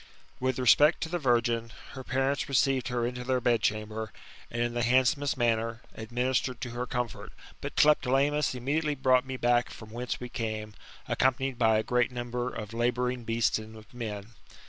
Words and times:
With 0.39 0.57
respect 0.57 0.99
to 1.01 1.09
the 1.09 1.19
virgm, 1.19 1.69
her 1.91 2.03
parents 2.03 2.45
teceived 2.45 2.87
her 2.87 3.05
into 3.05 3.23
their 3.23 3.39
bedchamber, 3.39 4.11
and, 4.49 4.59
in 4.63 4.73
the 4.73 4.81
handsomest 4.81 5.37
manner, 5.37 5.81
administered 5.93 6.59
to 6.61 6.71
her 6.71 6.87
comfort; 6.87 7.33
but 7.61 7.75
Tlepolemus 7.75 8.55
immedi 8.55 8.81
Sitely 8.81 8.95
brought 8.99 9.27
me 9.27 9.37
back 9.37 9.69
from 9.69 9.91
whence 9.91 10.19
we 10.19 10.27
came, 10.27 10.73
accompanied 11.07 11.59
by 11.59 11.77
a 11.77 11.83
great 11.83 12.11
number 12.11 12.49
of 12.51 12.73
labouring 12.73 13.25
beasts 13.25 13.59
and 13.59 13.75
of 13.75 13.93
men. 13.93 14.31